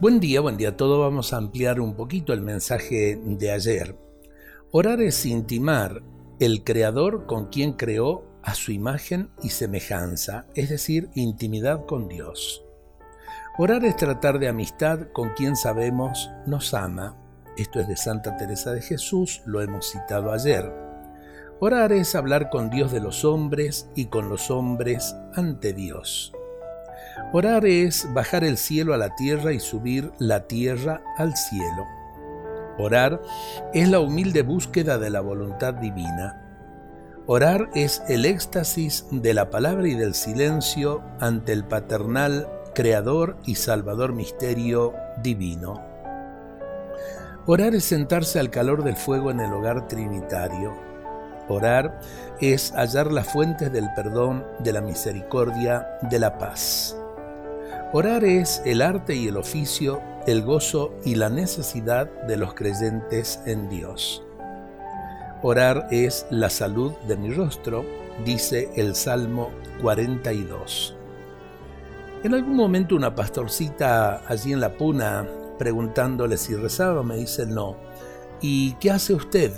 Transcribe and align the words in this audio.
Buen 0.00 0.18
día, 0.18 0.40
buen 0.40 0.56
día 0.56 0.70
a 0.70 0.76
todos. 0.76 0.98
Vamos 0.98 1.32
a 1.32 1.36
ampliar 1.36 1.80
un 1.80 1.94
poquito 1.94 2.32
el 2.32 2.40
mensaje 2.40 3.16
de 3.24 3.52
ayer. 3.52 3.96
Orar 4.72 5.00
es 5.00 5.24
intimar 5.24 6.02
el 6.40 6.64
Creador 6.64 7.26
con 7.26 7.46
quien 7.46 7.74
creó 7.74 8.24
a 8.42 8.54
su 8.54 8.72
imagen 8.72 9.30
y 9.40 9.50
semejanza, 9.50 10.46
es 10.56 10.68
decir, 10.68 11.10
intimidad 11.14 11.86
con 11.86 12.08
Dios. 12.08 12.64
Orar 13.56 13.84
es 13.84 13.96
tratar 13.96 14.40
de 14.40 14.48
amistad 14.48 15.12
con 15.12 15.30
quien 15.30 15.54
sabemos 15.54 16.28
nos 16.44 16.74
ama. 16.74 17.16
Esto 17.56 17.78
es 17.78 17.86
de 17.86 17.96
Santa 17.96 18.36
Teresa 18.36 18.72
de 18.72 18.82
Jesús, 18.82 19.42
lo 19.46 19.62
hemos 19.62 19.92
citado 19.92 20.32
ayer. 20.32 20.72
Orar 21.60 21.92
es 21.92 22.16
hablar 22.16 22.50
con 22.50 22.68
Dios 22.68 22.90
de 22.90 23.00
los 23.00 23.24
hombres 23.24 23.88
y 23.94 24.06
con 24.06 24.28
los 24.28 24.50
hombres 24.50 25.14
ante 25.36 25.72
Dios. 25.72 26.32
Orar 27.32 27.66
es 27.66 28.06
bajar 28.12 28.44
el 28.44 28.56
cielo 28.56 28.94
a 28.94 28.98
la 28.98 29.14
tierra 29.14 29.52
y 29.52 29.60
subir 29.60 30.12
la 30.18 30.46
tierra 30.46 31.02
al 31.16 31.36
cielo. 31.36 31.86
Orar 32.78 33.20
es 33.72 33.88
la 33.88 34.00
humilde 34.00 34.42
búsqueda 34.42 34.98
de 34.98 35.10
la 35.10 35.20
voluntad 35.20 35.74
divina. 35.74 36.40
Orar 37.26 37.70
es 37.74 38.02
el 38.08 38.24
éxtasis 38.24 39.06
de 39.10 39.32
la 39.32 39.48
palabra 39.48 39.88
y 39.88 39.94
del 39.94 40.14
silencio 40.14 41.02
ante 41.20 41.52
el 41.52 41.64
paternal, 41.64 42.48
creador 42.74 43.38
y 43.46 43.54
salvador 43.54 44.12
misterio 44.12 44.92
divino. 45.22 45.82
Orar 47.46 47.74
es 47.74 47.84
sentarse 47.84 48.40
al 48.40 48.50
calor 48.50 48.84
del 48.84 48.96
fuego 48.96 49.30
en 49.30 49.40
el 49.40 49.52
hogar 49.52 49.86
trinitario. 49.86 50.74
Orar 51.48 52.00
es 52.40 52.72
hallar 52.72 53.12
las 53.12 53.28
fuentes 53.28 53.70
del 53.72 53.88
perdón, 53.94 54.44
de 54.60 54.72
la 54.72 54.80
misericordia, 54.80 55.86
de 56.02 56.18
la 56.18 56.38
paz. 56.38 56.96
Orar 57.96 58.24
es 58.24 58.60
el 58.64 58.82
arte 58.82 59.14
y 59.14 59.28
el 59.28 59.36
oficio, 59.36 60.02
el 60.26 60.42
gozo 60.42 60.92
y 61.04 61.14
la 61.14 61.30
necesidad 61.30 62.10
de 62.26 62.36
los 62.36 62.52
creyentes 62.52 63.38
en 63.46 63.68
Dios. 63.68 64.20
Orar 65.42 65.86
es 65.92 66.26
la 66.28 66.50
salud 66.50 66.90
de 67.06 67.16
mi 67.16 67.30
rostro, 67.30 67.84
dice 68.24 68.68
el 68.74 68.96
Salmo 68.96 69.52
42. 69.80 70.96
En 72.24 72.34
algún 72.34 72.56
momento 72.56 72.96
una 72.96 73.14
pastorcita 73.14 74.26
allí 74.26 74.52
en 74.52 74.58
la 74.58 74.76
puna, 74.76 75.28
preguntándole 75.56 76.36
si 76.36 76.56
rezaba, 76.56 77.04
me 77.04 77.14
dice 77.14 77.46
no. 77.46 77.76
¿Y 78.40 78.72
qué 78.80 78.90
hace 78.90 79.14
usted? 79.14 79.52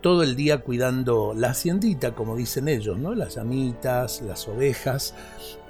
Todo 0.00 0.22
el 0.22 0.36
día 0.36 0.62
cuidando 0.62 1.34
la 1.36 1.50
haciendita, 1.50 2.14
como 2.14 2.34
dicen 2.34 2.66
ellos, 2.68 2.96
¿no? 2.96 3.14
Las 3.14 3.34
llamitas, 3.34 4.22
las 4.22 4.48
ovejas, 4.48 5.14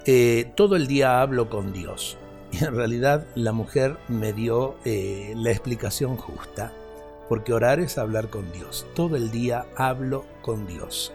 eh, 0.07 0.51
todo 0.55 0.75
el 0.75 0.85
día 0.85 1.21
hablo 1.21 1.49
con 1.49 1.73
Dios. 1.73 2.17
Y 2.51 2.63
en 2.63 2.75
realidad 2.75 3.25
la 3.33 3.51
mujer 3.51 3.97
me 4.07 4.31
dio 4.31 4.75
eh, 4.85 5.33
la 5.35 5.49
explicación 5.49 6.15
justa, 6.15 6.71
porque 7.27 7.53
orar 7.53 7.79
es 7.79 7.97
hablar 7.97 8.29
con 8.29 8.51
Dios. 8.51 8.85
Todo 8.95 9.15
el 9.15 9.31
día 9.31 9.65
hablo 9.75 10.25
con 10.41 10.67
Dios. 10.67 11.11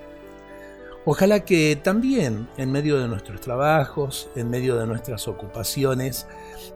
Ojalá 1.06 1.44
que 1.44 1.80
también 1.82 2.48
en 2.56 2.72
medio 2.72 2.98
de 2.98 3.08
nuestros 3.08 3.40
trabajos, 3.40 4.28
en 4.34 4.50
medio 4.50 4.76
de 4.76 4.86
nuestras 4.86 5.28
ocupaciones, 5.28 6.26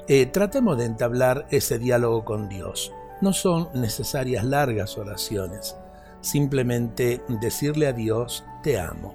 eh, 0.09 0.27
tratemos 0.27 0.79
de 0.79 0.87
entablar 0.87 1.47
ese 1.51 1.79
diálogo 1.79 2.25
con 2.25 2.49
Dios. 2.49 2.93
No 3.21 3.33
son 3.33 3.69
necesarias 3.75 4.45
largas 4.45 4.97
oraciones, 4.97 5.77
simplemente 6.21 7.23
decirle 7.29 7.89
a 7.89 7.93
Dios, 7.93 8.45
te 8.63 8.79
amo. 8.79 9.15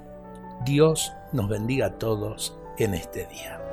Dios 0.64 1.14
nos 1.32 1.50
bendiga 1.50 1.88
a 1.88 1.94
todos 1.98 2.56
en 2.80 2.94
este 2.94 3.26
día. 3.26 3.69